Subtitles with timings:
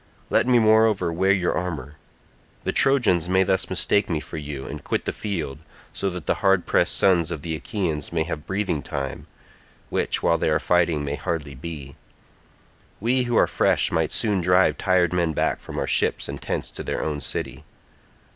[0.31, 1.93] Let me moreover wear your armour;
[2.63, 5.59] the Trojans may thus mistake me for you and quit the field,
[5.93, 10.49] so that the hard pressed sons of the Achaeans may have breathing time—which while they
[10.49, 11.95] are fighting may hardly be.
[12.99, 16.71] We who are fresh might soon drive tired men back from our ships and tents
[16.71, 17.63] to their own city."